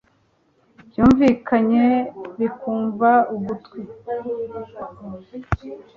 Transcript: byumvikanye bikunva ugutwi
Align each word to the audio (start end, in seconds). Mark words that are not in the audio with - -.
byumvikanye 0.87 1.83
bikunva 2.39 3.09
ugutwi 3.35 3.81